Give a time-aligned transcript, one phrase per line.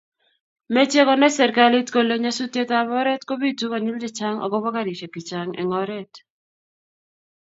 [0.73, 6.13] meche konay serikalit kole nyasusietab oret kobiitu konyil chechang agoba karishek chechang eng oret